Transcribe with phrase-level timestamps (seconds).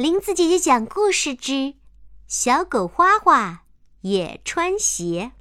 [0.00, 1.74] 林子姐姐讲故事之
[2.26, 3.64] 小狗花花
[4.00, 5.32] 也穿鞋。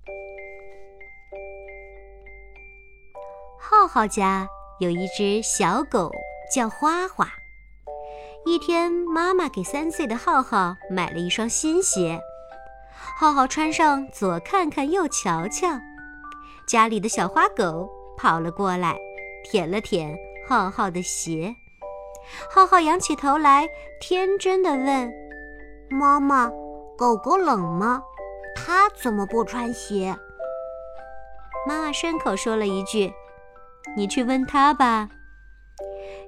[3.57, 4.49] 浩浩家
[4.81, 6.11] 有一只小狗
[6.53, 7.29] 叫花花。
[8.45, 12.19] 一天，妈妈给三岁的浩浩买了一双新鞋，
[13.17, 15.79] 浩浩穿上，左看看，右瞧瞧。
[16.67, 18.99] 家里的小花狗跑了过来，
[19.49, 20.17] 舔了舔
[20.49, 21.55] 浩浩的鞋。
[22.49, 25.11] 浩浩仰起头来，天真的问
[25.89, 26.49] ：“妈妈，
[26.97, 28.01] 狗狗冷吗？
[28.55, 30.15] 它怎么不穿鞋？”
[31.67, 33.13] 妈妈顺口说了一句
[33.95, 35.09] ：“你去问它吧。”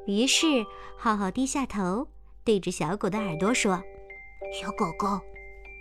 [0.05, 0.65] 于是
[0.97, 2.07] 浩浩低下头，
[2.43, 3.81] 对着小狗的耳朵说
[4.51, 5.20] ：“小狗狗，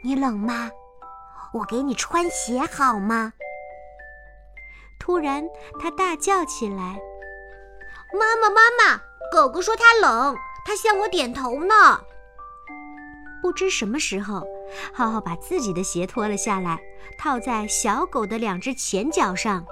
[0.04, 0.70] 你冷吗？
[1.52, 3.32] 我给你穿鞋好吗？”
[5.00, 5.48] 突然，
[5.80, 7.00] 它大叫起来
[8.12, 9.02] ：“妈妈，妈妈！”
[9.32, 12.00] 狗狗说它冷，它向我点头呢。
[13.42, 14.46] 不知什么时候，
[14.92, 16.78] 浩浩把自己的鞋脱了下来，
[17.18, 19.64] 套在小狗的两只前脚上。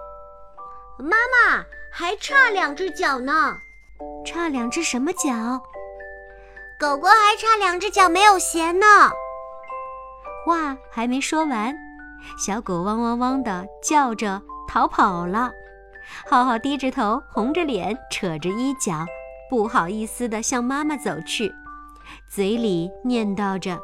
[0.98, 3.58] 妈妈还差两只脚呢，
[4.24, 5.60] 差两只什么脚？
[6.80, 8.86] 狗狗还差两只脚没有鞋呢。
[10.46, 11.76] 话还没说完，
[12.38, 15.52] 小狗汪汪汪的叫着逃跑了。
[16.26, 19.04] 浩浩低着头，红着脸，扯着衣角。
[19.50, 21.52] 不好意思地向妈妈走去，
[22.28, 23.78] 嘴里念叨着：“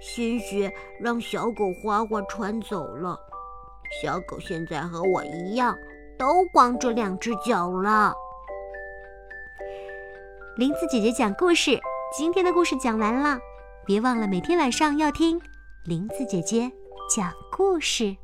[0.00, 3.18] 新鞋让小狗花花穿走了，
[4.02, 5.76] 小狗现在和我一样，
[6.18, 8.12] 都光着两只脚了。”
[10.58, 11.78] 林子姐姐讲故事，
[12.16, 13.38] 今天的故事讲完了，
[13.86, 15.40] 别忘了每天晚上要听
[15.84, 16.70] 林子姐姐
[17.14, 18.16] 讲故事。